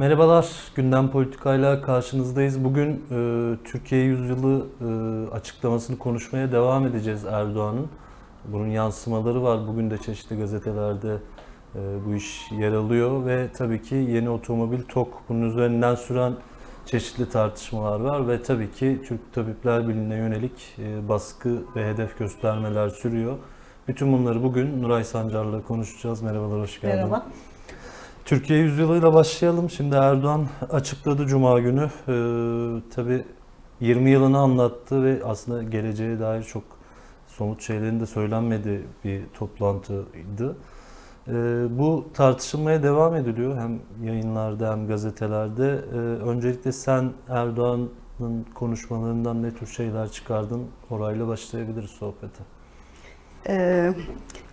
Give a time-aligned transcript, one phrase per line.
[0.00, 2.64] Merhabalar, Gündem Politikayla karşınızdayız.
[2.64, 7.88] Bugün e, Türkiye Yüzyılı e, açıklamasını konuşmaya devam edeceğiz Erdoğan'ın.
[8.44, 9.68] Bunun yansımaları var.
[9.68, 11.16] Bugün de çeşitli gazetelerde
[11.74, 16.32] e, bu iş yer alıyor ve tabii ki yeni otomobil TOK bunun üzerinden süren
[16.86, 22.88] çeşitli tartışmalar var ve tabii ki Türk Tabipler Birliği'ne yönelik e, baskı ve hedef göstermeler
[22.88, 23.36] sürüyor.
[23.88, 26.22] Bütün bunları bugün Nuray Sancar'la konuşacağız.
[26.22, 26.96] Merhabalar, hoş geldin.
[26.96, 27.26] Merhaba.
[28.30, 29.70] Türkiye yüzyılıyla başlayalım.
[29.70, 31.90] Şimdi Erdoğan açıkladı Cuma günü.
[32.08, 33.24] Ee, tabii
[33.80, 36.62] 20 yılını anlattı ve aslında geleceğe dair çok
[37.26, 40.56] somut şeylerin de söylenmediği bir toplantıydı.
[41.28, 41.32] Ee,
[41.70, 45.80] bu tartışılmaya devam ediliyor hem yayınlarda hem gazetelerde.
[45.92, 50.66] Ee, öncelikle sen Erdoğan'ın konuşmalarından ne tür şeyler çıkardın?
[50.90, 52.42] Orayla başlayabiliriz sohbete.
[53.48, 53.94] Ee,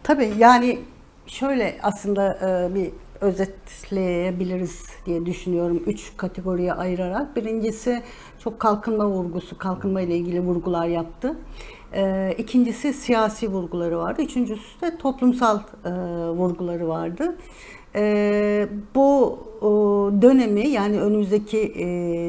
[0.03, 0.79] tabii yani
[1.27, 5.83] şöyle aslında e, bir özetleyebiliriz diye düşünüyorum.
[5.87, 7.35] Üç kategoriye ayırarak.
[7.35, 8.01] Birincisi
[8.39, 11.35] çok kalkınma vurgusu, kalkınma ile ilgili vurgular yaptı.
[11.93, 14.21] Ee, ikincisi siyasi vurguları vardı.
[14.21, 15.89] Üçüncüsü de toplumsal e,
[16.29, 17.35] vurguları vardı.
[17.95, 19.39] Ee, bu
[20.21, 21.85] dönemi yani önümüzdeki e,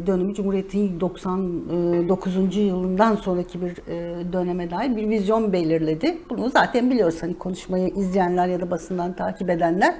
[0.06, 2.56] dönemi Cumhuriyet'in 99.
[2.56, 6.18] yılından sonraki bir e, döneme dair bir vizyon belirledi.
[6.30, 9.94] Bunu zaten biliyoruz hani konuşmayı izleyenler ya da basından takip edenler.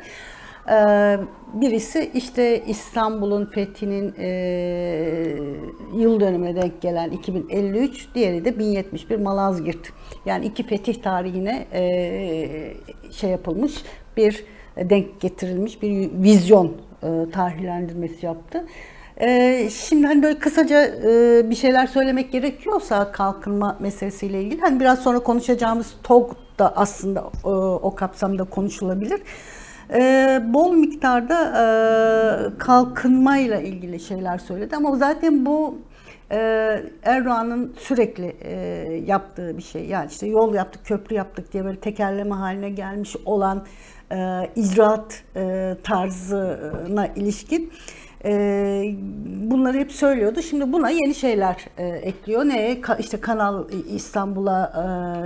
[0.70, 1.18] Ee,
[1.54, 4.28] birisi işte İstanbul'un fethinin e,
[5.96, 9.92] yıl dönümüne denk gelen 2053, diğeri de 1071 Malazgirt.
[10.26, 11.82] Yani iki fetih tarihine e,
[13.10, 13.82] şey yapılmış
[14.16, 14.44] bir
[14.76, 18.64] denk getirilmiş bir vizyon e, tarihlendirmesi yaptı.
[19.20, 24.98] E, şimdi hani böyle kısaca e, bir şeyler söylemek gerekiyorsa kalkınma meselesiyle ilgili hani biraz
[24.98, 29.20] sonra konuşacağımız TOG da aslında e, o kapsamda konuşulabilir.
[29.94, 35.78] E, bol miktarda e, kalkınmayla ilgili şeyler söyledi ama zaten bu
[36.32, 36.38] e,
[37.02, 38.54] Erdoğan'ın sürekli e,
[39.06, 39.86] yaptığı bir şey.
[39.86, 43.66] Yani işte yol yaptık, köprü yaptık diye böyle tekerleme haline gelmiş olan
[44.12, 44.16] e,
[44.56, 47.72] icraat e, tarzına ilişkin
[48.24, 48.30] e,
[49.50, 50.42] bunları hep söylüyordu.
[50.42, 52.44] Şimdi buna yeni şeyler e, ekliyor.
[52.44, 52.72] Ne?
[52.72, 54.72] Ka- işte Kanal İstanbul'a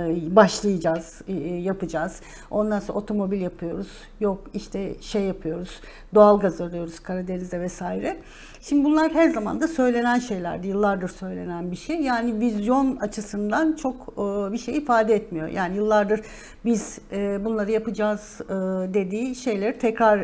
[0.09, 2.21] e, başlayacağız, e, yapacağız.
[2.51, 3.87] Ondan sonra otomobil yapıyoruz.
[4.19, 5.81] Yok işte şey yapıyoruz.
[6.15, 8.17] Doğalgaz arıyoruz Karadeniz'de vesaire.
[8.65, 10.67] Şimdi bunlar her zaman da söylenen şeylerdi.
[10.67, 12.01] Yıllardır söylenen bir şey.
[12.01, 15.47] Yani vizyon açısından çok e, bir şey ifade etmiyor.
[15.47, 16.21] Yani yıllardır
[16.65, 18.53] biz e, bunları yapacağız e,
[18.93, 20.19] dediği şeyleri tekrar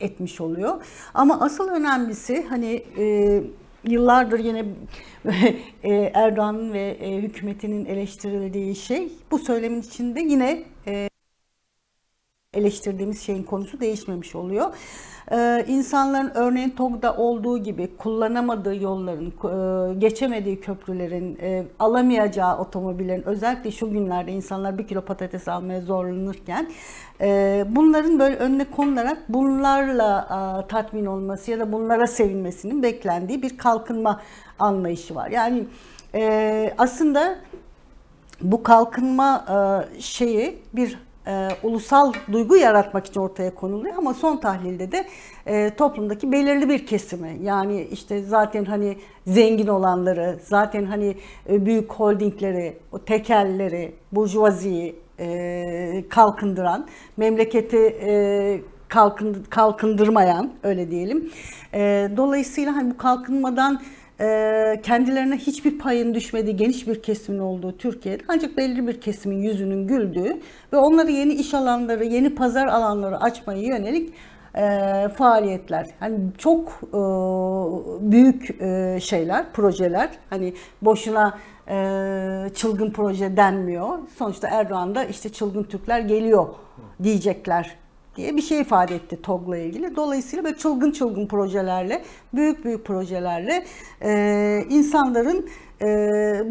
[0.00, 0.84] etmiş oluyor.
[1.14, 2.82] Ama asıl önemlisi hani
[3.84, 4.64] yıllardır yine
[6.14, 10.62] Erdoğan'ın ve hükümetinin eleştirildiği şey bu söylemin içinde yine
[12.56, 14.66] eleştirdiğimiz şeyin konusu değişmemiş oluyor.
[15.32, 23.70] Ee, insanların örneğin TOG'da olduğu gibi kullanamadığı yolların, e, geçemediği köprülerin, e, alamayacağı otomobillerin özellikle
[23.70, 26.70] şu günlerde insanlar bir kilo patates almaya zorlanırken
[27.20, 30.28] e, bunların böyle önüne konularak bunlarla
[30.64, 34.20] e, tatmin olması ya da bunlara sevinmesinin beklendiği bir kalkınma
[34.58, 35.30] anlayışı var.
[35.30, 35.64] Yani
[36.14, 37.38] e, aslında
[38.42, 44.92] bu kalkınma e, şeyi bir e, ulusal duygu yaratmak için ortaya konuluyor ama son tahlilde
[44.92, 45.06] de
[45.46, 51.16] e, toplumdaki belirli bir kesimi yani işte zaten hani zengin olanları, zaten hani
[51.48, 56.86] e, büyük holdingleri, o tekelleri, burjuvaziyi e, kalkındıran,
[57.16, 61.30] memleketi e, kalkın, kalkındırmayan öyle diyelim.
[61.74, 63.80] E, dolayısıyla hani bu kalkınmadan
[64.82, 70.40] kendilerine hiçbir payın düşmediği geniş bir kesimin olduğu Türkiye'de ancak belirli bir kesimin yüzünün güldüğü
[70.72, 74.14] ve onları yeni iş alanları, yeni pazar alanları açmaya yönelik
[74.54, 75.86] e, faaliyetler.
[76.00, 77.00] Hani çok e,
[78.10, 80.10] büyük e, şeyler, projeler.
[80.30, 81.38] Hani boşuna
[82.54, 83.98] çılgın proje denmiyor.
[84.18, 86.48] Sonuçta Erdoğan da işte çılgın Türkler geliyor
[87.02, 87.76] diyecekler
[88.16, 89.96] diye bir şey ifade etti TOG'la ilgili.
[89.96, 92.02] Dolayısıyla böyle çılgın çılgın projelerle,
[92.34, 93.64] büyük büyük projelerle
[94.02, 95.48] e, insanların
[95.82, 95.86] e,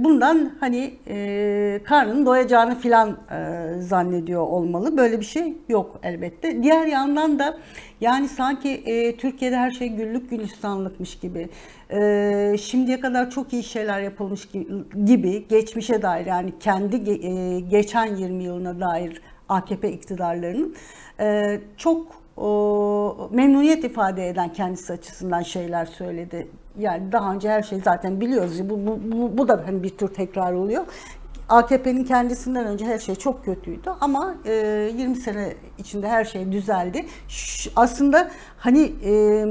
[0.04, 4.98] bundan hani e, karnının doyacağını filan e, zannediyor olmalı.
[4.98, 6.64] Böyle bir şey yok elbette.
[6.64, 7.58] Diğer yandan da
[8.02, 11.50] yani sanki e, Türkiye'de her şey güllük gülistanlıkmış gibi,
[11.92, 14.50] e, şimdiye kadar çok iyi şeyler yapılmış
[15.06, 20.76] gibi, geçmişe dair yani kendi e, geçen 20 yılına dair AKP iktidarlarının
[21.20, 22.08] e, çok
[22.38, 26.48] o, memnuniyet ifade eden kendisi açısından şeyler söyledi.
[26.80, 28.70] Yani daha önce her şeyi zaten biliyoruz.
[28.70, 30.86] Bu, bu, bu, bu da hani bir tür tekrar oluyor.
[31.50, 34.54] AKP'nin kendisinden önce her şey çok kötüydü ama e,
[34.98, 37.06] 20 sene içinde her şey düzeldi.
[37.28, 39.46] Ş- aslında hani e,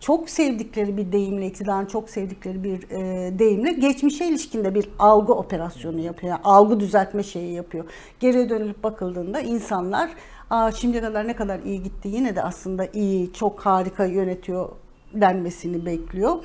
[0.00, 6.00] çok sevdikleri bir deyimle, iktidarın çok sevdikleri bir e, deyimle geçmişe ilişkinde bir algı operasyonu
[6.00, 6.32] yapıyor.
[6.32, 7.84] Yani algı düzeltme şeyi yapıyor.
[8.20, 10.10] Geriye dönülüp bakıldığında insanlar
[10.50, 14.68] Aa, şimdiye kadar ne kadar iyi gitti yine de aslında iyi, çok harika yönetiyor
[15.12, 16.36] denmesini bekliyor.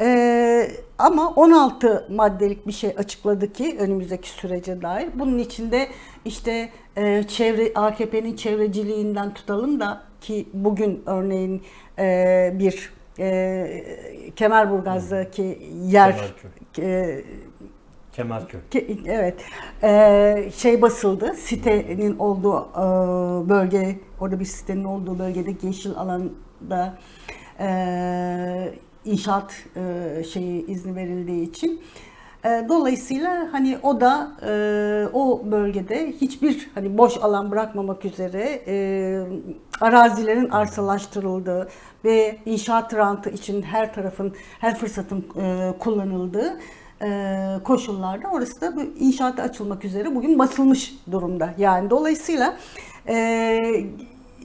[0.00, 5.08] Ee, ama 16 maddelik bir şey açıkladı ki önümüzdeki sürece dair.
[5.14, 5.88] Bunun içinde
[6.24, 11.62] işte e, çevre AKP'nin çevreciliğinden tutalım da ki bugün örneğin
[11.98, 13.84] e, bir e,
[14.36, 16.32] Kemerburgaz'daki yer
[16.78, 17.24] e,
[18.12, 18.60] Kemerköy.
[18.70, 19.34] Ke- Evet.
[19.82, 21.34] Ee, şey basıldı.
[21.34, 22.78] Sitenin olduğu e,
[23.48, 26.94] bölge, orada bir sitenin olduğu bölgedeki yeşil alanda
[27.60, 31.82] e, inşaat e, şeyi izni verildiği için.
[32.44, 34.52] E, dolayısıyla hani o da e,
[35.12, 38.76] o bölgede hiçbir hani boş alan bırakmamak üzere e,
[39.80, 41.68] arazilerin arsalaştırıldığı
[42.04, 46.58] ve inşaat rantı için her tarafın her fırsatın e, kullanıldığı
[47.02, 51.54] e, koşullarda orası da inşaata açılmak üzere bugün basılmış durumda.
[51.58, 52.56] Yani dolayısıyla
[53.08, 53.58] e,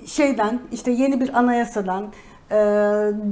[0.05, 2.11] şeyden işte yeni bir anayasadan
[2.51, 2.55] e,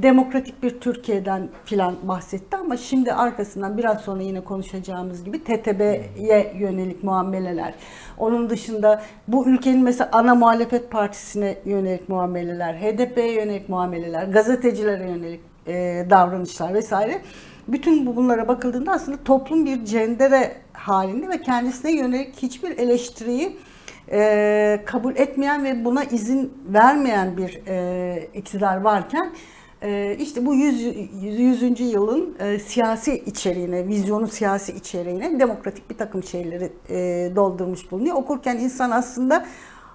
[0.03, 7.03] demokratik bir Türkiye'den filan bahsetti ama şimdi arkasından biraz sonra yine konuşacağımız gibi TTB'ye yönelik
[7.03, 7.73] muameleler.
[8.17, 15.41] Onun dışında bu ülkenin mesela ana muhalefet partisine yönelik muameleler, HDP'ye yönelik muameleler, gazetecilere yönelik
[15.67, 17.21] e, davranışlar vesaire.
[17.67, 23.57] Bütün bu bunlara bakıldığında aslında toplum bir cendere halinde ve kendisine yönelik hiçbir eleştiriyi
[24.11, 29.31] e, kabul etmeyen ve buna izin vermeyen bir e, iktidar varken
[29.81, 30.81] e, işte bu 100.
[31.21, 31.79] 100.
[31.79, 36.95] yılın e, siyasi içeriğine, vizyonu siyasi içeriğine demokratik bir takım şeyleri e,
[37.35, 38.15] doldurmuş bulunuyor.
[38.15, 39.45] Okurken insan aslında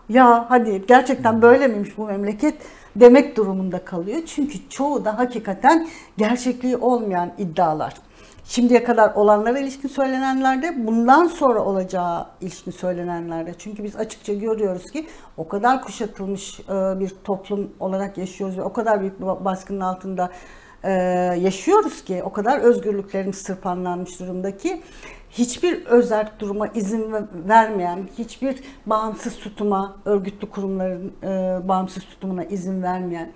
[0.09, 2.55] ya hadi gerçekten böyle miymiş bu memleket
[2.97, 4.21] demek durumunda kalıyor.
[4.27, 7.95] Çünkü çoğu da hakikaten gerçekliği olmayan iddialar.
[8.51, 13.55] Şimdiye kadar olanlara ilişkin söylenenlerde, bundan sonra olacağı ilişkin söylenenlerde.
[13.59, 15.07] Çünkü biz açıkça görüyoruz ki
[15.37, 20.31] o kadar kuşatılmış e, bir toplum olarak yaşıyoruz ve o kadar büyük bir baskının altında
[20.83, 20.93] e,
[21.41, 24.83] yaşıyoruz ki, o kadar özgürlüklerimiz sırpanlanmış durumda ki
[25.31, 27.15] hiçbir özerk duruma izin
[27.49, 33.33] vermeyen, hiçbir bağımsız tutuma, örgütlü kurumların e, bağımsız tutumuna izin vermeyen,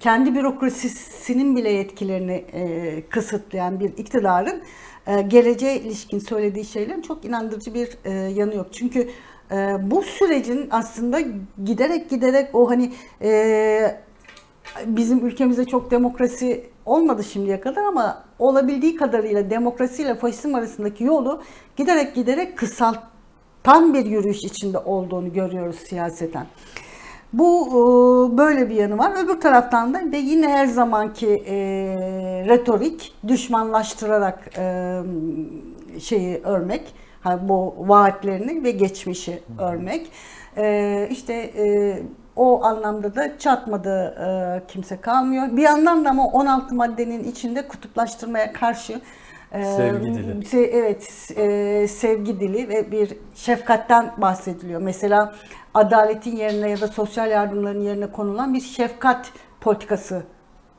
[0.00, 4.62] kendi bürokrasisinin bile yetkilerini e, kısıtlayan bir iktidarın
[5.06, 8.66] e, geleceğe ilişkin söylediği şeylerin çok inandırıcı bir e, yanı yok.
[8.72, 9.08] Çünkü
[9.50, 9.56] e,
[9.90, 11.18] bu sürecin aslında
[11.64, 14.00] giderek giderek o hani e,
[14.86, 21.42] bizim ülkemizde çok demokrasi olmadı şimdiye kadar ama olabildiği kadarıyla demokrasiyle faşizm arasındaki yolu
[21.76, 26.46] giderek giderek kısaltan bir yürüyüş içinde olduğunu görüyoruz siyaseten.
[27.32, 29.24] Bu e, böyle bir yanı var.
[29.24, 31.56] Öbür taraftan da ve yine her zamanki e,
[32.48, 35.00] retorik düşmanlaştırarak e,
[36.00, 36.94] şeyi örmek,
[37.40, 40.10] bu vaatlerini ve geçmişi örmek.
[40.56, 41.98] E, işte e,
[42.36, 45.56] o anlamda da çatmadı e, kimse kalmıyor.
[45.56, 49.00] Bir yandan da ama 16 maddenin içinde kutuplaştırmaya karşı
[49.64, 50.46] Sevgi dili.
[50.46, 54.80] Se, evet, e, sevgi dili ve bir şefkatten bahsediliyor.
[54.80, 55.34] Mesela
[55.74, 60.22] adaletin yerine ya da sosyal yardımların yerine konulan bir şefkat politikası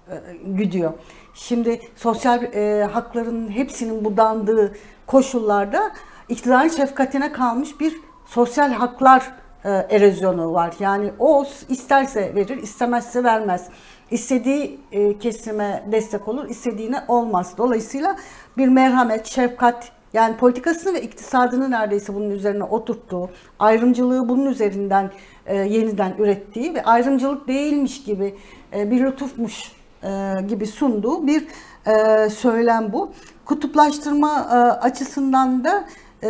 [0.09, 0.15] e,
[0.45, 0.93] güdüyor.
[1.33, 4.73] Şimdi sosyal e, hakların hepsinin budandığı
[5.07, 5.91] koşullarda
[6.29, 9.31] iktidarın şefkatine kalmış bir sosyal haklar
[9.63, 10.73] e, erozyonu var.
[10.79, 13.69] Yani o isterse verir, istemezse vermez.
[14.11, 17.53] İstediği e, kesime destek olur, istediğine olmaz.
[17.57, 18.15] Dolayısıyla
[18.57, 25.11] bir merhamet, şefkat yani politikasını ve iktisadını neredeyse bunun üzerine oturttuğu, ayrımcılığı bunun üzerinden
[25.45, 28.35] e, yeniden ürettiği ve ayrımcılık değilmiş gibi
[28.75, 29.71] e, bir lütufmuş
[30.03, 30.07] e,
[30.47, 31.47] gibi sunduğu bir
[31.87, 33.11] e, söylem bu.
[33.45, 35.85] Kutuplaştırma e, açısından da
[36.23, 36.29] e,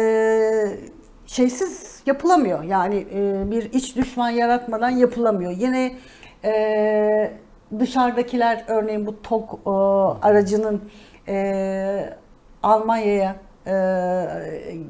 [1.28, 2.64] şeysiz yapılamıyor.
[2.64, 5.52] Yani e, bir iç düşman yaratmadan yapılamıyor.
[5.52, 5.96] Yine
[6.46, 7.32] e,
[7.80, 9.70] dışarıdakiler örneğin bu TOK e,
[10.28, 10.82] aracının
[11.28, 12.14] e,
[12.64, 13.36] Almanya'ya
[13.68, 13.74] e,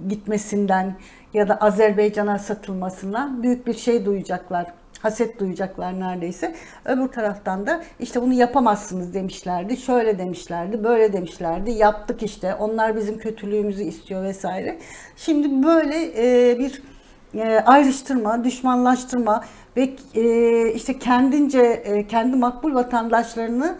[0.09, 0.95] gitmesinden
[1.33, 4.73] ya da Azerbaycan'a satılmasından büyük bir şey duyacaklar.
[5.01, 6.55] Haset duyacaklar neredeyse.
[6.85, 9.77] Öbür taraftan da işte bunu yapamazsınız demişlerdi.
[9.77, 11.71] Şöyle demişlerdi, böyle demişlerdi.
[11.71, 12.55] Yaptık işte.
[12.55, 14.79] Onlar bizim kötülüğümüzü istiyor vesaire.
[15.15, 15.95] Şimdi böyle
[16.51, 16.83] e, bir
[17.33, 19.43] e, ayrıştırma, düşmanlaştırma
[19.77, 23.77] ve e, işte kendince e, kendi makbul vatandaşlarını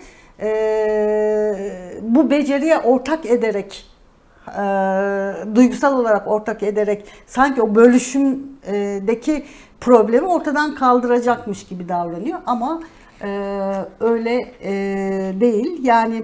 [2.02, 3.86] bu beceriye ortak ederek
[5.56, 9.46] duygusal olarak ortak ederek sanki o bölüşümdeki
[9.82, 12.82] problemi ortadan kaldıracakmış gibi davranıyor ama
[14.00, 14.52] öyle
[15.42, 15.80] değil.
[15.84, 16.24] Yani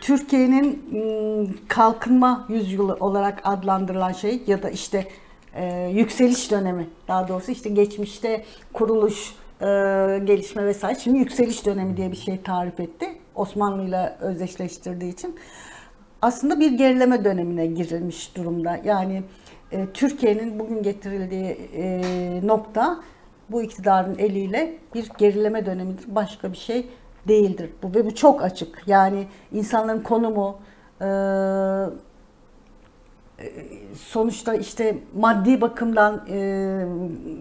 [0.00, 5.06] Türkiye'nin m, kalkınma yüzyılı olarak adlandırılan şey ya da işte
[5.58, 9.66] e, yükseliş dönemi daha doğrusu işte geçmişte kuruluş, e,
[10.24, 13.06] gelişme vesaire şimdi yükseliş dönemi diye bir şey tarif etti.
[13.34, 15.36] Osmanlı ile özdeşleştirdiği için
[16.22, 18.80] aslında bir gerileme dönemine girilmiş durumda.
[18.84, 19.22] Yani
[19.72, 22.00] e, Türkiye'nin bugün getirildiği e,
[22.46, 23.00] nokta
[23.50, 26.14] bu iktidarın eliyle bir gerileme dönemidir.
[26.14, 26.86] Başka bir şey
[27.28, 27.70] değildir.
[27.82, 28.82] Bu ve bu çok açık.
[28.86, 30.58] Yani insanların konumu
[31.00, 31.06] e,
[33.94, 36.86] sonuçta işte maddi bakımdan e,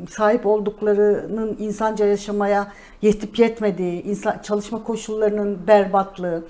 [0.10, 2.68] sahip olduklarının insanca yaşamaya
[3.02, 6.44] yetip yetmediği, insan, çalışma koşullarının berbatlığı.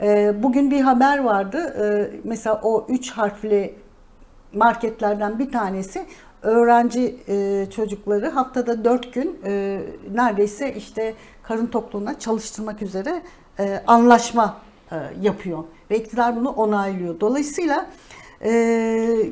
[0.00, 1.58] E, bugün bir haber vardı.
[1.58, 3.74] E, mesela o üç harfli
[4.52, 6.06] marketlerden bir tanesi
[6.42, 9.80] öğrenci e, çocukları haftada dört gün e,
[10.14, 13.22] neredeyse işte karın tokluğuna çalıştırmak üzere
[13.58, 14.56] e, anlaşma
[14.92, 17.20] e, yapıyor ve iktidar bunu onaylıyor.
[17.20, 17.86] Dolayısıyla
[18.44, 19.30] e,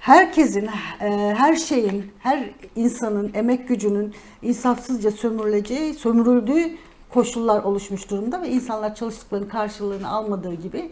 [0.00, 0.68] herkesin,
[1.00, 6.76] e, her şeyin, her insanın emek gücünün insafsızca sömürüleceği, sömürüldüğü
[7.10, 10.90] koşullar oluşmuş durumda ve insanlar çalıştıklarının karşılığını almadığı gibi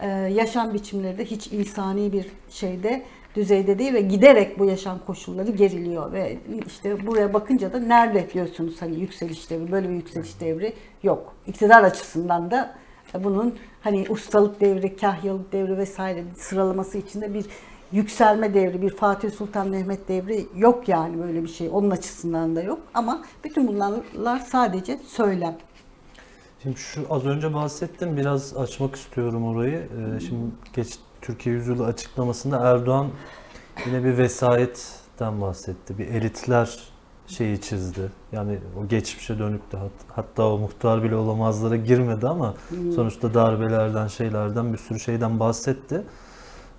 [0.00, 3.02] e, yaşam biçimleri de hiç insani bir şeyde
[3.34, 8.82] düzeyde değil ve giderek bu yaşam koşulları geriliyor ve işte buraya bakınca da nerede diyorsunuz
[8.82, 11.34] hani yükseliş devri böyle bir yükseliş devri yok.
[11.46, 12.74] İktidar açısından da
[13.14, 17.46] bunun hani ustalık devri, kahyalık devri vesaire sıralaması içinde bir
[17.92, 21.68] yükselme devri, bir Fatih Sultan Mehmet devri yok yani böyle bir şey.
[21.72, 25.56] Onun açısından da yok ama bütün bunlar sadece söylem.
[26.62, 29.78] Şimdi şu az önce bahsettim biraz açmak istiyorum orayı.
[29.78, 33.08] Ee, şimdi geç Türkiye Yüzyılı açıklamasında Erdoğan
[33.86, 35.98] yine bir vesayetten bahsetti.
[35.98, 36.78] Bir elitler
[37.28, 38.00] şeyi çizdi.
[38.32, 42.54] Yani o geçmişe dönük de hat- hatta o muhtar bile olamazlara girmedi ama
[42.94, 46.02] sonuçta darbelerden şeylerden bir sürü şeyden bahsetti.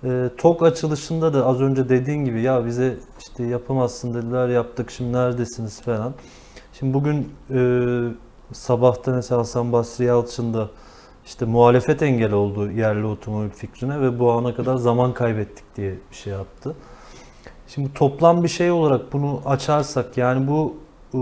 [0.04, 5.12] Ee, TOK açılışında da az önce dediğin gibi ya bize işte yapamazsın dediler yaptık şimdi
[5.12, 6.14] neredesiniz falan.
[6.72, 7.60] Şimdi bugün e,
[8.52, 10.68] sabahta mesela Hasan Basri Yalçın da
[11.26, 16.16] işte muhalefet engel oldu yerli otomobil fikrine ve bu ana kadar zaman kaybettik diye bir
[16.16, 16.74] şey yaptı.
[17.74, 20.76] Şimdi toplam bir şey olarak bunu açarsak yani bu
[21.14, 21.18] e,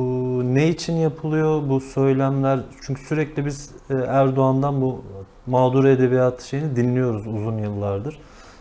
[0.55, 2.61] ne için yapılıyor bu söylemler?
[2.83, 5.02] Çünkü sürekli biz e, Erdoğan'dan bu
[5.47, 8.19] mağdur edebiyatı şeyini dinliyoruz uzun yıllardır.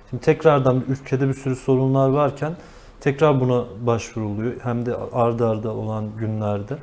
[0.10, 2.54] Şimdi tekrardan ülkede bir sürü sorunlar varken
[3.00, 4.54] tekrar buna başvuruluyor.
[4.64, 6.78] Hem de ardı arda olan günlerde.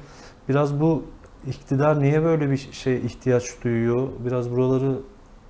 [0.49, 1.02] Biraz bu
[1.46, 4.08] iktidar niye böyle bir şey ihtiyaç duyuyor?
[4.26, 4.99] Biraz buraları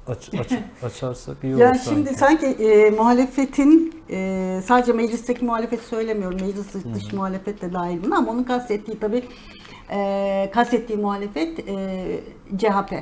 [0.08, 1.88] aç, aç, açarsak iyi olur Yani sanki.
[1.90, 6.40] şimdi sanki e, muhalefetin e, sadece meclisteki muhalefet söylemiyorum.
[6.40, 9.22] Meclis dış muhalefet de dahil buna ama onun kastettiği tabii
[9.90, 12.04] e, kastettiği muhalefet e,
[12.58, 12.92] CHP.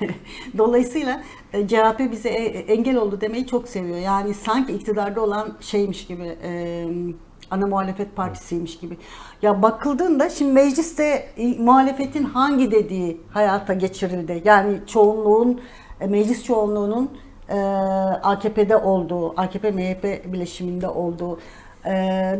[0.58, 3.98] Dolayısıyla e, CHP bize e- engel oldu demeyi çok seviyor.
[3.98, 6.84] Yani sanki iktidarda olan şeymiş gibi e,
[7.50, 8.96] ana muhalefet partisiymiş gibi.
[9.42, 14.42] Ya bakıldığında şimdi mecliste e, muhalefetin hangi dediği hayata geçirildi.
[14.44, 15.60] Yani çoğunluğun
[16.06, 17.10] meclis çoğunluğunun
[17.48, 17.58] e,
[18.22, 21.38] AKP'de olduğu, AKP MHP bileşiminde olduğu
[21.86, 21.90] e,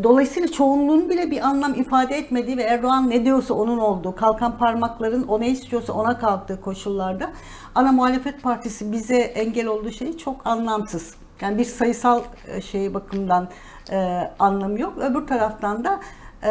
[0.03, 5.23] dolayısıyla çoğunluğun bile bir anlam ifade etmediği ve Erdoğan ne diyorsa onun olduğu, kalkan parmakların
[5.29, 7.31] o ne istiyorsa ona kalktığı koşullarda
[7.75, 11.15] ana muhalefet partisi bize engel olduğu şey çok anlamsız.
[11.41, 13.49] Yani bir sayısal e, şey bakımdan
[13.91, 14.99] e, anlamı yok.
[14.99, 16.01] Öbür taraftan da
[16.45, 16.51] e,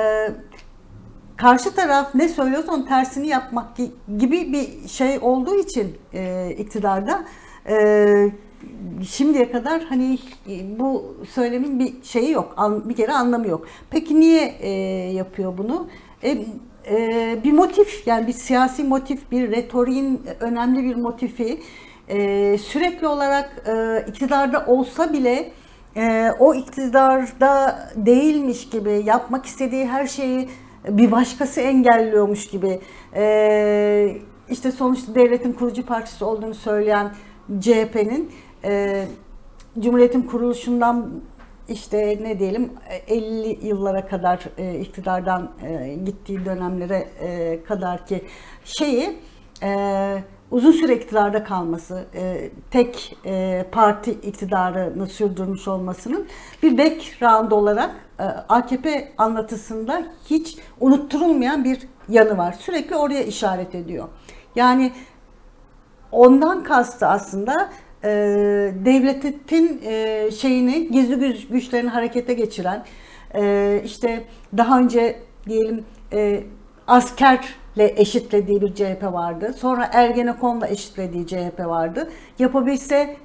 [1.38, 7.24] karşı taraf ne söylüyorsa onun tersini yapmak gi- gibi bir şey olduğu için e, iktidarda
[7.70, 8.08] e,
[9.10, 13.68] şimdiye kadar hani e, bu söylemin bir şeyi yok, bir kere anlamı yok.
[13.90, 14.70] Peki niye e,
[15.14, 15.88] yapıyor bunu?
[16.24, 16.38] E,
[16.90, 21.62] e, bir motif yani bir siyasi motif, bir retoriğin önemli bir motifi
[22.10, 25.52] e, sürekli olarak e, iktidarda olsa bile
[25.96, 30.50] e, o iktidarda değilmiş gibi yapmak istediği her şeyi
[30.90, 32.80] bir başkası engelliyormuş gibi
[33.16, 34.18] e,
[34.50, 37.12] işte sonuçta devletin kurucu partisi olduğunu söyleyen
[37.60, 38.32] CHP'nin
[38.64, 39.06] e,
[39.80, 41.22] Cumhuriyet'in kuruluşundan
[41.70, 42.72] işte ne diyelim
[43.08, 45.52] 50 yıllara kadar e, iktidardan
[46.06, 47.08] gittiği dönemlere
[47.68, 48.22] kadar ki
[48.64, 49.20] şeyi
[49.64, 56.28] e, uzun süre iktidarda kalması, e, tek e, parti iktidarını sürdürmüş olmasının
[56.64, 62.56] bir background olarak e, AKP anlatısında hiç unutturulmayan bir yanı var.
[62.60, 64.08] Sürekli oraya işaret ediyor.
[64.56, 64.92] Yani
[66.12, 67.70] ondan kastı aslında
[68.04, 68.10] e,
[68.86, 72.86] devletin e, şeyini gizli güç, güçlerini harekete geçiren
[73.36, 74.24] e, işte
[74.58, 76.44] daha önce diyelim e,
[76.88, 79.54] asker eşitlediği bir CHP vardı.
[79.58, 82.10] Sonra Ergenekon'la eşitlediği CHP vardı.
[82.40, 83.16] Yapabilse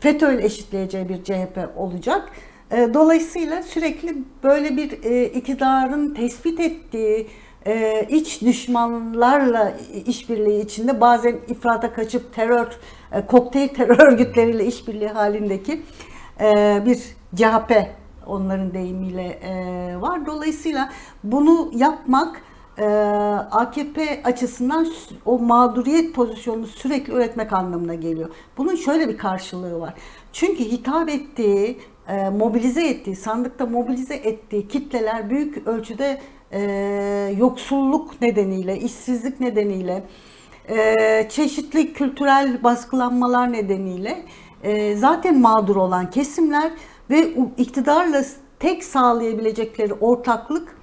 [0.00, 2.30] FETÖ'yle eşitleyeceği bir CHP olacak.
[2.70, 7.26] E, Dolayısıyla sürekli böyle bir e, iktidarın tespit ettiği
[7.66, 9.72] e, iç düşmanlarla
[10.06, 12.66] işbirliği içinde bazen ifrata kaçıp terör,
[13.26, 15.82] kokteyl terör örgütleriyle işbirliği halindeki
[16.86, 16.98] bir
[17.36, 17.72] CHP
[18.26, 19.38] onların deyimiyle
[20.00, 20.26] var.
[20.26, 20.90] Dolayısıyla
[21.24, 22.42] bunu yapmak
[22.80, 22.84] e,
[23.50, 24.86] AKP açısından
[25.26, 28.28] o mağduriyet pozisyonunu sürekli üretmek anlamına geliyor.
[28.56, 29.94] Bunun şöyle bir karşılığı var.
[30.32, 36.20] Çünkü hitap ettiği, e, mobilize ettiği, sandıkta mobilize ettiği kitleler büyük ölçüde
[36.52, 36.60] e,
[37.38, 40.02] yoksulluk nedeniyle, işsizlik nedeniyle,
[40.68, 44.24] e, çeşitli kültürel baskılanmalar nedeniyle
[44.62, 46.70] e, zaten mağdur olan kesimler
[47.10, 48.24] ve iktidarla
[48.58, 50.79] tek sağlayabilecekleri ortaklık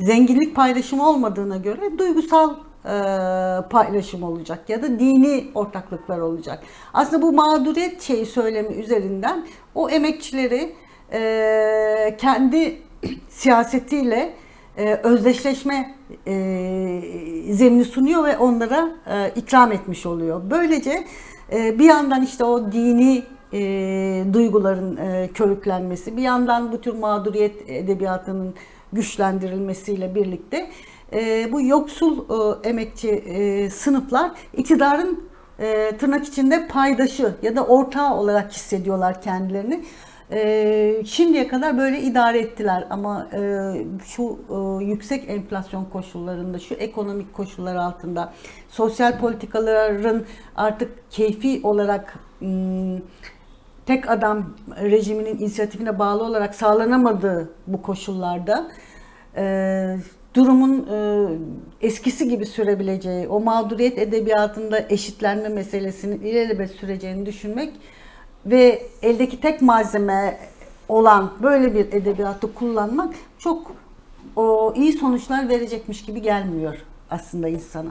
[0.00, 2.54] zenginlik paylaşımı olmadığına göre duygusal
[2.84, 2.92] e,
[3.70, 6.62] paylaşım olacak ya da dini ortaklıklar olacak.
[6.94, 10.72] Aslında bu mağduriyet şeyi söylemi üzerinden o emekçileri
[11.12, 12.82] e, kendi
[13.28, 14.34] siyasetiyle
[14.76, 15.94] e, özdeşleşme
[17.50, 18.88] zemini sunuyor ve onlara
[19.36, 20.42] ikram etmiş oluyor.
[20.50, 21.04] Böylece
[21.52, 23.22] bir yandan işte o dini
[24.32, 24.98] duyguların
[25.34, 28.54] körüklenmesi, bir yandan bu tür mağduriyet edebiyatının
[28.92, 30.70] güçlendirilmesiyle birlikte
[31.12, 38.14] e, bu yoksul e, emekçi e, sınıflar iktidarın e, tırnak içinde paydaşı ya da ortağı
[38.14, 39.84] olarak hissediyorlar kendilerini.
[40.32, 43.40] E, şimdiye kadar böyle idare ettiler ama e,
[44.04, 48.32] şu e, yüksek enflasyon koşullarında, şu ekonomik koşullar altında
[48.68, 50.24] sosyal politikaların
[50.56, 52.98] artık keyfi olarak hmm,
[53.90, 58.70] tek adam rejiminin inisiyatifine bağlı olarak sağlanamadığı bu koşullarda
[59.36, 59.96] e,
[60.34, 67.72] durumun e, eskisi gibi sürebileceği, o mağduriyet edebiyatında eşitlenme meselesinin ilelebet süreceğini düşünmek
[68.46, 70.38] ve eldeki tek malzeme
[70.88, 73.72] olan böyle bir edebiyatı kullanmak çok
[74.36, 76.76] o iyi sonuçlar verecekmiş gibi gelmiyor
[77.10, 77.90] aslında insana.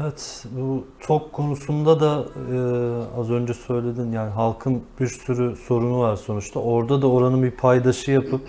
[0.00, 6.16] Evet, bu TOK konusunda da e, az önce söyledin yani halkın bir sürü sorunu var
[6.16, 6.60] sonuçta.
[6.60, 8.40] Orada da oranın bir paydaşı yapıp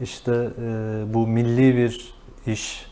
[0.00, 2.14] işte e, bu milli bir
[2.46, 2.86] iş,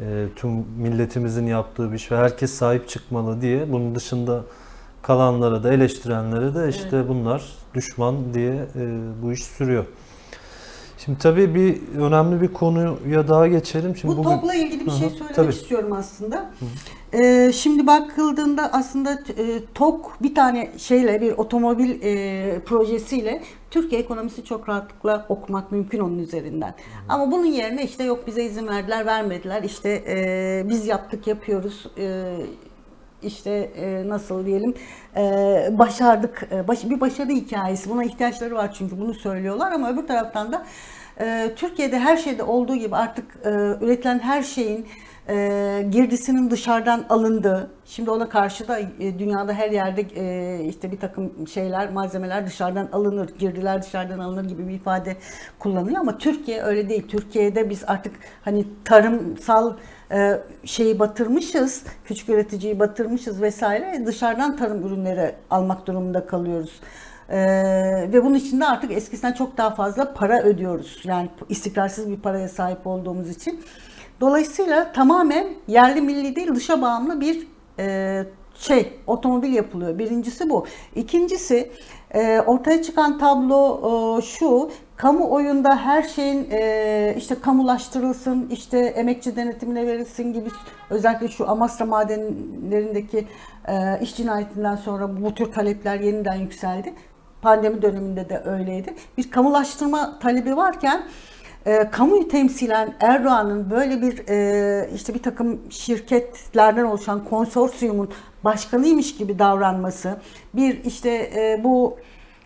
[0.00, 4.44] e, tüm milletimizin yaptığı bir iş ve herkes sahip çıkmalı diye bunun dışında
[5.02, 7.42] kalanlara da eleştirenlere de işte bunlar
[7.74, 9.84] düşman diye e, bu iş sürüyor.
[11.04, 13.96] Şimdi tabii bir önemli bir konuya daha geçelim.
[13.96, 15.50] Şimdi Bu bugün TOG'la ilgili bir Hı hı, şey söylemek tabii.
[15.52, 16.50] istiyorum aslında.
[17.12, 24.44] Ee, şimdi bakıldığında aslında e, TOG bir tane şeyle bir otomobil e, projesiyle Türkiye ekonomisi
[24.44, 26.74] çok rahatlıkla okumak mümkün onun üzerinden.
[27.08, 32.36] Ama bunun yerine işte yok bize izin verdiler vermediler işte e, biz yaptık yapıyoruz e,
[33.22, 34.74] işte e, nasıl diyelim
[35.16, 35.22] e,
[35.70, 40.52] başardık e, baş, bir başarı hikayesi buna ihtiyaçları var çünkü bunu söylüyorlar ama öbür taraftan
[40.52, 40.66] da
[41.20, 43.24] e, Türkiye'de her şeyde olduğu gibi artık
[43.80, 44.86] üretilen her şeyin
[45.90, 50.02] girdisinin dışarıdan alındığı, şimdi ona karşı da dünyada her yerde
[50.64, 55.16] işte bir takım şeyler, malzemeler dışarıdan alınır, girdiler dışarıdan alınır gibi bir ifade
[55.58, 57.08] kullanıyor ama Türkiye öyle değil.
[57.08, 59.74] Türkiye'de biz artık hani tarımsal
[60.64, 66.80] şeyi batırmışız, küçük üreticiyi batırmışız vesaire dışarıdan tarım ürünleri almak durumunda kalıyoruz.
[67.30, 71.00] Ee, ve bunun için de artık eskisinden çok daha fazla para ödüyoruz.
[71.04, 73.60] Yani istikrarsız bir paraya sahip olduğumuz için.
[74.20, 77.46] Dolayısıyla tamamen yerli milli değil dışa bağımlı bir
[77.78, 79.98] e, şey otomobil yapılıyor.
[79.98, 80.66] Birincisi bu.
[80.96, 81.70] İkincisi
[82.14, 84.70] e, ortaya çıkan tablo e, şu.
[84.98, 90.48] Kamuoyunda her şeyin e, işte kamulaştırılsın, işte emekçi denetimine verilsin gibi
[90.90, 93.26] özellikle şu Amasra madenlerindeki
[93.68, 96.94] e, iş cinayetinden sonra bu tür talepler yeniden yükseldi.
[97.42, 98.94] Pandemi döneminde de öyleydi.
[99.18, 101.02] Bir kamulaştırma talebi varken
[101.66, 108.10] e, kamuyu temsilen Erdoğan'ın böyle bir e, işte bir takım şirketlerden oluşan konsorsiyumun
[108.44, 110.16] başkanıymış gibi davranması,
[110.54, 111.96] bir işte e, bu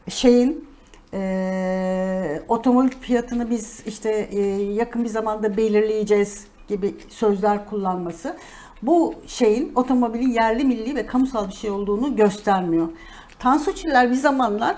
[0.09, 0.71] şeyin
[1.14, 4.40] e, otomobil fiyatını biz işte e,
[4.72, 8.37] yakın bir zamanda belirleyeceğiz gibi sözler kullanması
[8.83, 12.88] bu şeyin otomobilin yerli milli ve kamusal bir şey olduğunu göstermiyor.
[13.38, 14.77] Tansu Çiller bir zamanlar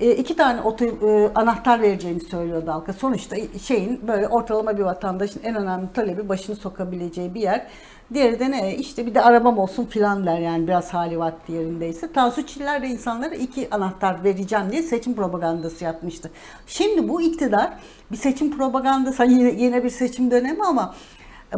[0.00, 2.92] e, iki tane oto, e, anahtar vereceğini söylüyordu halka.
[2.92, 7.66] Sonuçta şeyin böyle ortalama bir vatandaşın en önemli talebi başını sokabileceği bir yer.
[8.12, 8.76] Diğeri de ne?
[8.76, 12.12] İşte bir de arabam olsun filan der yani biraz hali vakti yerindeyse.
[12.12, 16.30] Tansu Çiller de insanlara iki anahtar vereceğim diye seçim propagandası yapmıştı.
[16.66, 17.72] Şimdi bu iktidar
[18.12, 20.94] bir seçim propagandası, hani yine, yine bir seçim dönemi ama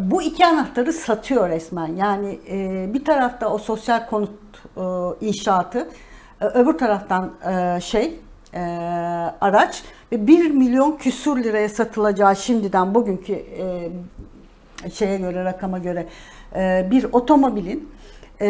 [0.01, 1.97] bu iki anahtarı satıyor resmen.
[1.97, 4.31] Yani e, bir tarafta o sosyal konut
[4.77, 5.89] e, inşaatı,
[6.41, 8.21] e, öbür taraftan e, şey
[8.55, 8.61] e,
[9.41, 9.83] araç
[10.13, 13.91] ve 1 milyon küsur liraya satılacağı şimdiden bugünkü e,
[14.91, 16.07] şeye göre rakama göre
[16.55, 17.89] e, bir otomobilin
[18.41, 18.47] e,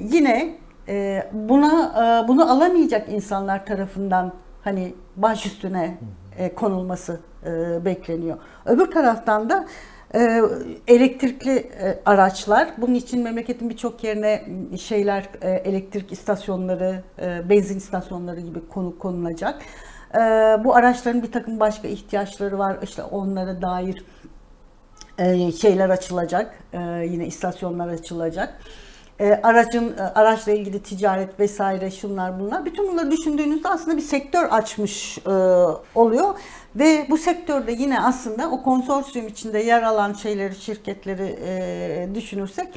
[0.00, 0.54] yine
[0.88, 1.94] e, buna
[2.28, 4.32] bunu alamayacak insanlar tarafından
[4.64, 5.98] hani baş üstüne
[6.56, 7.20] konulması
[7.84, 8.38] bekleniyor.
[8.66, 9.66] Öbür taraftan da
[10.86, 11.70] elektrikli
[12.06, 12.68] araçlar.
[12.78, 14.44] Bunun için memleketin birçok yerine
[14.80, 17.02] şeyler elektrik istasyonları,
[17.48, 19.62] benzin istasyonları gibi konu konulacak.
[20.64, 22.78] Bu araçların bir takım başka ihtiyaçları var.
[22.82, 24.04] İşte onlara dair
[25.18, 26.58] e, şeyler açılacak.
[26.72, 26.78] E,
[27.10, 28.58] yine istasyonlar açılacak.
[29.20, 32.64] E, aracın araçla ilgili ticaret vesaire şunlar bunlar.
[32.64, 35.30] Bütün bunları düşündüğünüzde aslında bir sektör açmış e,
[35.94, 36.38] oluyor
[36.76, 42.68] ve bu sektörde yine aslında o konsorsiyum içinde yer alan şeyleri, şirketleri e, düşünürsek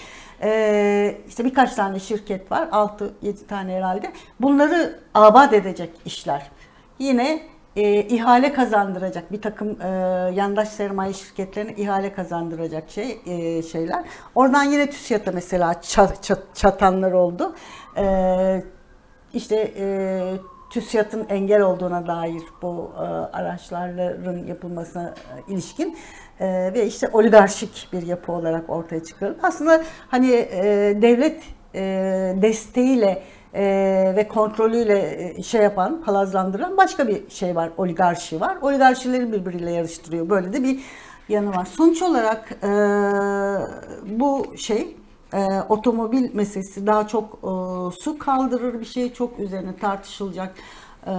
[1.28, 4.12] işte birkaç tane şirket var, 6-7 tane herhalde.
[4.40, 6.52] Bunları abat edecek işler.
[7.00, 7.42] Yine
[7.76, 9.88] e, ihale kazandıracak bir takım e,
[10.34, 14.06] yandaş sermaye şirketlerine ihale kazandıracak şey e, şeyler.
[14.36, 17.56] Oradan yine TÜSİAD'a mesela çat, çat, çatanlar oldu.
[17.98, 18.64] E,
[19.34, 19.86] işte e,
[20.70, 23.02] TÜSİAD'ın engel olduğuna dair bu e,
[23.38, 25.98] araçların yapılmasına e, ilişkin
[26.40, 29.40] e, ve işte oligarşik bir yapı olarak ortaya çıkarıldı.
[29.44, 30.64] Aslında hani e,
[31.02, 31.44] devlet
[31.76, 31.82] e,
[32.42, 33.24] desteğiyle
[33.56, 38.58] e, ve kontrolüyle e, şey yapan, palazlandıran başka bir şey var, oligarşi var.
[38.62, 40.30] Oligarşileri birbiriyle yarıştırıyor.
[40.30, 40.80] Böyle de bir
[41.30, 41.66] yanı var.
[41.66, 42.70] Sonuç olarak e,
[44.20, 44.96] bu şey
[45.34, 47.50] e, otomobil meselesi daha çok e,
[48.02, 50.56] su kaldırır bir şey, çok üzerine tartışılacak
[51.08, 51.12] e,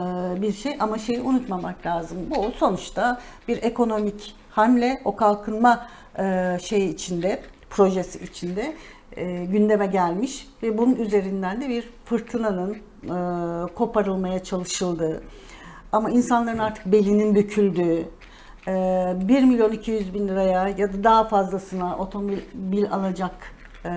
[0.43, 2.19] bir şey ama şeyi unutmamak lazım.
[2.37, 5.87] Bu sonuçta bir ekonomik hamle, o kalkınma
[6.19, 8.75] e, şey içinde, projesi içinde
[9.17, 15.23] e, gündeme gelmiş ve bunun üzerinden de bir fırtınanın e, koparılmaya çalışıldığı
[15.93, 18.09] ama insanların artık belinin büküldüğü,
[18.69, 23.35] e, 1 milyon 200 bin liraya ya da daha fazlasına otomobil alacak
[23.85, 23.91] e,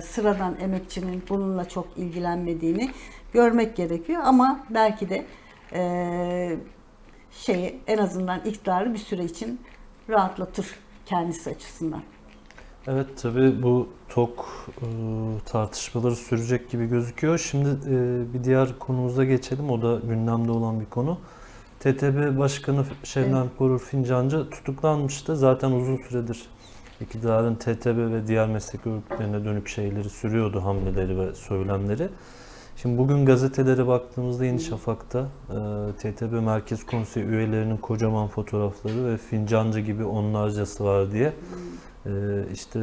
[0.00, 2.90] sıradan emekçinin bununla çok ilgilenmediğini
[3.32, 5.26] görmek gerekiyor ama belki de
[5.72, 6.56] e,
[7.30, 9.60] şeyi en azından iktidarı bir süre için
[10.08, 10.66] rahatlatır
[11.06, 12.02] kendisi açısından.
[12.88, 14.46] Evet tabii bu TOK
[14.82, 14.86] e,
[15.44, 17.38] tartışmaları sürecek gibi gözüküyor.
[17.38, 19.70] Şimdi e, bir diğer konumuza geçelim.
[19.70, 21.18] O da gündemde olan bir konu.
[21.80, 25.36] TTB Başkanı Şebnem Korur Fincancı tutuklanmıştı.
[25.36, 26.42] Zaten uzun süredir
[27.00, 32.08] iktidarın TTB ve diğer meslek örgütlerine dönük şeyleri sürüyordu, hamleleri ve söylemleri.
[32.76, 35.56] Şimdi bugün gazetelere baktığımızda Yeni Şafak'ta e,
[35.98, 41.32] TTB Merkez Konseyi üyelerinin kocaman fotoğrafları ve Fincancı gibi onlarcası var diye
[42.52, 42.80] işte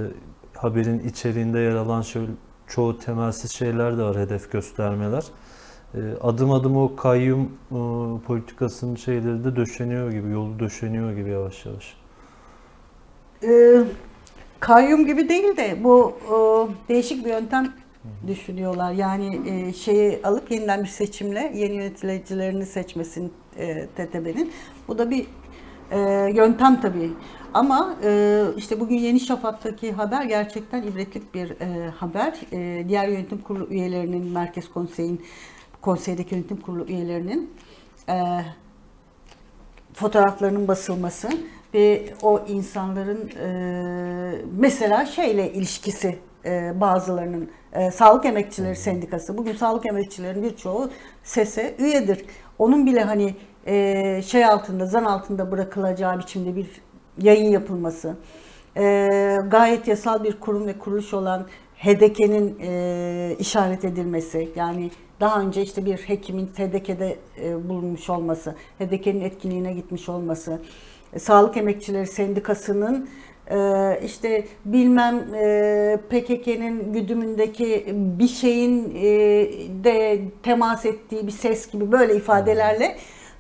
[0.54, 2.32] haberin içeriğinde yer alan şöyle
[2.68, 5.24] çoğu temelsiz şeyler de var, hedef göstermeler.
[5.96, 7.78] E, adım adım o kayyum e,
[8.28, 11.98] politikasının şeyleri de döşeniyor gibi, yolu döşeniyor gibi yavaş yavaş.
[13.44, 13.84] e,
[14.60, 16.36] kayyum gibi değil de bu e,
[16.90, 17.74] değişik bir yöntem
[18.28, 18.92] düşünüyorlar.
[18.92, 24.52] Yani e, şeyi alıp yeniden bir seçimle yeni yöneticilerini seçmesini e, TTB'nin.
[24.88, 25.28] Bu da bir
[25.94, 26.00] e,
[26.36, 27.12] yöntem tabii.
[27.54, 32.40] Ama e, işte bugün Yeni Şafak'taki haber gerçekten ibretlik bir e, haber.
[32.52, 35.22] E, diğer yönetim kurulu üyelerinin, Merkez Konsey'in,
[35.82, 37.52] konseydeki yönetim kurulu üyelerinin
[38.10, 38.16] e,
[39.94, 41.30] fotoğraflarının basılması
[41.74, 49.38] ve o insanların e, mesela şeyle ilişkisi e, bazılarının e, Sağlık Emekçileri Sendikası.
[49.38, 50.90] Bugün sağlık emekçilerin birçoğu
[51.24, 52.26] SES'e üyedir.
[52.60, 53.36] Onun bile hani
[53.68, 56.68] e, şey altında, zan altında bırakılacağı biçimde bir
[57.22, 58.16] yayın yapılması.
[58.78, 58.84] E,
[59.48, 61.48] gayet yasal bir kurum ve kuruluş olan
[61.78, 64.50] HDK'nin e, işaret edilmesi.
[64.56, 70.62] Yani daha önce işte bir hekimin HDK'de e, bulunmuş olması, HDK'nin etkinliğine gitmiş olması,
[71.14, 73.10] e, Sağlık Emekçileri Sendikası'nın
[73.52, 77.86] e, işte bilmem e, PKK'nın güdümündeki
[78.20, 79.06] bir şeyin e,
[79.84, 82.98] de temas ettiği bir ses gibi böyle ifadelerle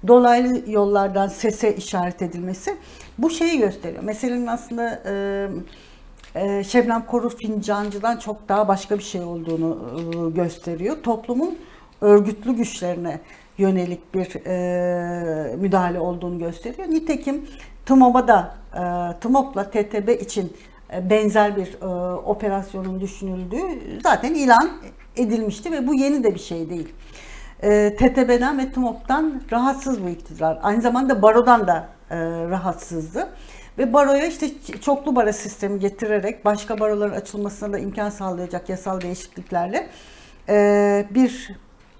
[0.07, 2.77] dolaylı yollardan sese işaret edilmesi
[3.17, 4.03] bu şeyi gösteriyor.
[4.03, 5.47] Meselenin aslında e,
[6.35, 11.03] e, Şebnem Korur Fincancı'dan çok daha başka bir şey olduğunu e, gösteriyor.
[11.03, 11.57] Toplumun
[12.01, 13.19] örgütlü güçlerine
[13.57, 16.89] yönelik bir e, müdahale olduğunu gösteriyor.
[16.89, 17.45] Nitekim
[17.85, 20.53] TMOB'a da e, TMOB'la TTB için
[20.93, 21.85] e, benzer bir e,
[22.15, 24.69] operasyonun düşünüldüğü zaten ilan
[25.15, 26.93] edilmişti ve bu yeni de bir şey değil.
[27.63, 30.60] E, TTB'den ve TMOB'dan rahatsız bu iktidar.
[30.63, 32.17] Aynı zamanda barodan da e,
[32.49, 33.30] rahatsızdı.
[33.78, 34.47] ve baroya işte
[34.82, 39.88] çoklu baro sistemi getirerek başka baroların açılmasına da imkan sağlayacak yasal değişikliklerle
[40.49, 41.56] e, bir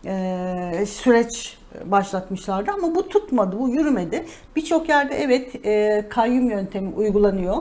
[0.06, 4.26] e, süreç başlatmışlardı ama bu tutmadı, bu yürümedi.
[4.56, 7.58] Birçok yerde evet e, kayyum yöntemi uygulanıyor.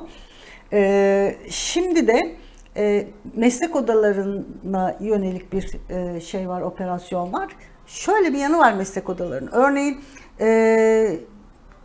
[0.73, 2.37] E, şimdi de
[2.77, 7.49] e, meslek odalarına yönelik bir e, şey var, operasyon var.
[7.93, 9.51] Şöyle bir yanı var meslek odalarının.
[9.53, 10.01] Örneğin
[10.41, 11.19] e,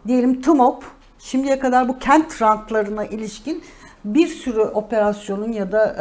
[0.08, 0.84] diyelim TMOP
[1.20, 3.64] şimdiye kadar bu kent rantlarına ilişkin
[4.06, 5.96] bir sürü operasyonun ya da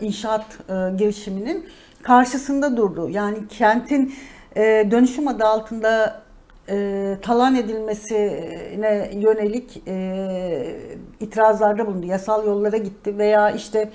[0.00, 1.66] e, inşaat e, girişiminin
[2.02, 3.08] karşısında durdu.
[3.08, 4.14] Yani kentin
[4.56, 6.22] e, dönüşüm adı altında
[6.68, 10.76] e, talan edilmesine yönelik e,
[11.20, 12.06] itirazlarda bulundu.
[12.06, 13.90] Yasal yollara gitti veya işte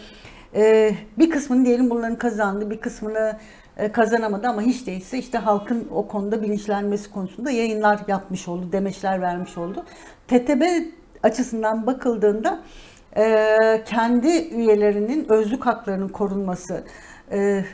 [0.56, 3.38] e, bir kısmını diyelim bunların kazandı, bir kısmını
[3.94, 9.58] kazanamadı ama hiç değilse işte halkın o konuda bilinçlenmesi konusunda yayınlar yapmış oldu, demeçler vermiş
[9.58, 9.86] oldu.
[10.28, 10.64] TTB
[11.24, 12.60] açısından bakıldığında
[13.18, 16.84] e, kendi üyelerinin özlük haklarının korunması,
[17.32, 17.66] e,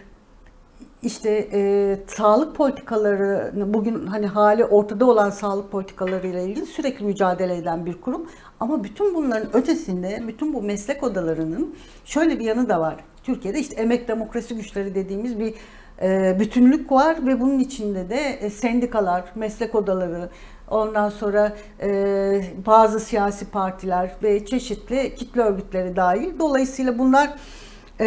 [1.03, 7.85] işte e, sağlık politikalarını bugün hani hali ortada olan sağlık politikalarıyla ilgili sürekli mücadele eden
[7.85, 8.29] bir kurum.
[8.59, 12.95] Ama bütün bunların ötesinde bütün bu meslek odalarının şöyle bir yanı da var.
[13.23, 15.55] Türkiye'de işte emek demokrasi güçleri dediğimiz bir e,
[16.39, 20.29] bütünlük var ve bunun içinde de e, sendikalar, meslek odaları,
[20.69, 21.89] ondan sonra e,
[22.65, 26.39] bazı siyasi partiler ve çeşitli kitle örgütleri dahil.
[26.39, 27.29] Dolayısıyla bunlar
[27.99, 28.05] e,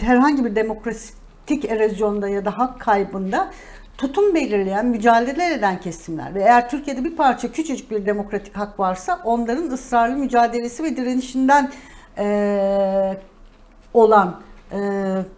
[0.00, 3.50] herhangi bir demokratik erozyonda ya da hak kaybında
[3.98, 9.20] tutum belirleyen, mücadele eden kesimler ve eğer Türkiye'de bir parça küçücük bir demokratik hak varsa
[9.24, 11.70] onların ısrarlı mücadelesi ve direnişinden
[12.18, 13.16] e,
[13.94, 14.40] olan,
[14.72, 14.78] e,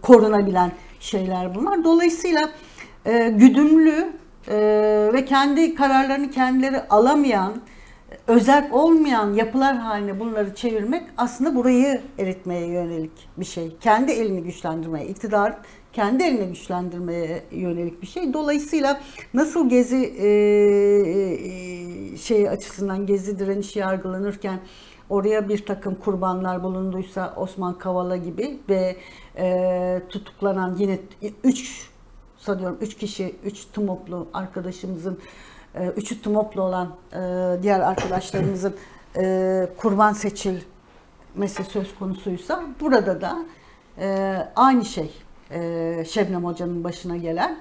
[0.01, 1.83] korunabilen şeyler bunlar.
[1.83, 2.49] Dolayısıyla
[3.05, 4.13] e, güdümlü
[4.47, 4.57] e,
[5.13, 7.53] ve kendi kararlarını kendileri alamayan,
[8.27, 13.77] özerk olmayan yapılar haline bunları çevirmek aslında burayı eritmeye yönelik bir şey.
[13.81, 15.57] Kendi elini güçlendirmeye, iktidar
[15.97, 18.33] kendi elini güçlendirmeye yönelik bir şey.
[18.33, 19.01] Dolayısıyla
[19.33, 24.59] nasıl gezi e, e, şey açısından gezi direnişi yargılanırken
[25.09, 28.95] oraya bir takım kurbanlar bulunduysa Osman Kavala gibi ve
[29.37, 30.99] e, tutuklanan yine
[31.43, 31.89] 3
[32.37, 35.19] sanıyorum 3 kişi, 3 TMOP'lu arkadaşımızın,
[35.75, 37.17] e, üçü TMOP'lu olan e,
[37.63, 38.75] diğer arkadaşlarımızın
[39.17, 43.45] e, kurban seçilmesi söz konusuysa burada da
[43.99, 45.11] e, aynı şey
[45.51, 47.59] e, Şebnem Hoca'nın başına gelen.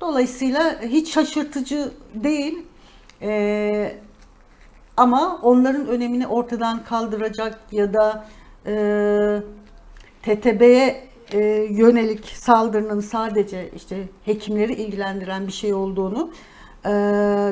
[0.00, 2.66] Dolayısıyla hiç şaşırtıcı değil.
[3.22, 3.98] E,
[4.96, 8.26] ama onların önemini ortadan kaldıracak ya da
[8.66, 8.72] e,
[10.22, 11.38] TTB'ye e,
[11.70, 16.30] yönelik saldırının sadece işte hekimleri ilgilendiren bir şey olduğunu
[16.86, 16.90] e,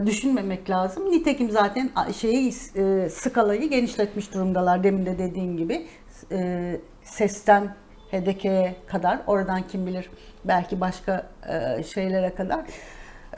[0.06, 1.10] düşünmemek lazım.
[1.10, 4.84] Nitekim zaten şeyi e, skalayı genişletmiş durumdalar.
[4.84, 5.86] Demin de dediğim gibi
[6.32, 7.74] e, sesten
[8.12, 10.10] HDK'ye kadar, oradan kim bilir
[10.44, 12.60] belki başka e, şeylere kadar.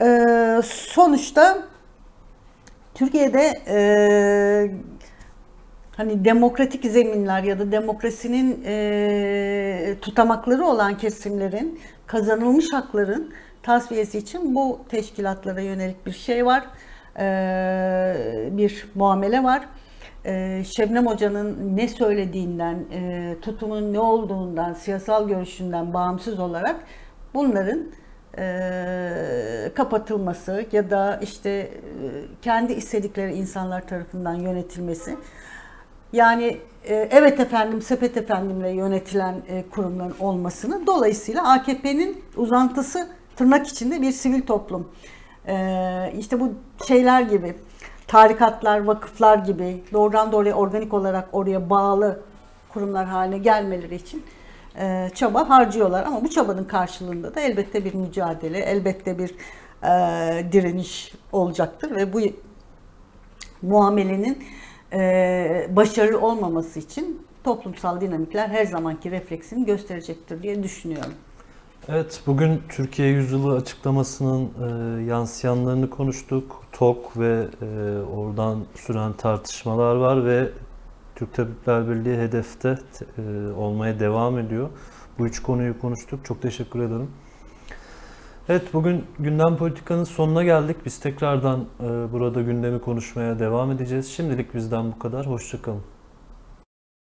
[0.01, 1.57] E, sonuçta
[2.93, 3.77] Türkiye'de e,
[5.97, 13.33] hani demokratik zeminler ya da demokrasinin e, tutamakları olan kesimlerin kazanılmış hakların
[13.63, 16.63] tasfiyesi için bu teşkilatlara yönelik bir şey var,
[17.19, 17.25] e,
[18.51, 19.61] bir muamele var.
[20.25, 26.75] E, Şebnem Hoca'nın ne söylediğinden, e, tutumunun ne olduğundan, siyasal görüşünden bağımsız olarak
[27.33, 27.83] bunların
[28.37, 31.69] e, kapatılması ya da işte e,
[32.41, 35.17] kendi istedikleri insanlar tarafından yönetilmesi.
[36.13, 44.01] Yani e, evet efendim, sepet efendimle yönetilen e, kurumların olmasını dolayısıyla AKP'nin uzantısı tırnak içinde
[44.01, 44.89] bir sivil toplum.
[45.47, 46.53] E, işte bu
[46.87, 47.55] şeyler gibi
[48.07, 52.19] tarikatlar, vakıflar gibi doğrudan doğruya organik olarak oraya bağlı
[52.69, 54.23] kurumlar haline gelmeleri için
[55.15, 56.03] çaba harcıyorlar.
[56.03, 59.35] Ama bu çabanın karşılığında da elbette bir mücadele, elbette bir
[60.51, 62.19] direniş olacaktır ve bu
[63.61, 64.43] muamelenin
[64.93, 71.13] e, başarılı olmaması için toplumsal dinamikler her zamanki refleksini gösterecektir diye düşünüyorum.
[71.89, 76.63] Evet, bugün Türkiye Yüzyılı açıklamasının e, yansıyanlarını konuştuk.
[76.71, 77.65] TOK ve e,
[78.01, 80.49] oradan süren tartışmalar var ve
[81.15, 82.79] Türk Tabipler Birliği hedefte
[83.17, 83.21] e,
[83.57, 84.69] olmaya devam ediyor.
[85.19, 86.25] Bu üç konuyu konuştuk.
[86.25, 87.11] Çok teşekkür ederim.
[88.49, 90.77] Evet, bugün gündem politikanın sonuna geldik.
[90.85, 94.07] Biz tekrardan e, burada gündemi konuşmaya devam edeceğiz.
[94.07, 95.25] Şimdilik bizden bu kadar.
[95.25, 95.96] Hoşçakalın.